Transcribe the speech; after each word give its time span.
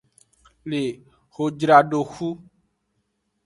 Le 0.69 0.79
hojradoxu. 1.37 2.27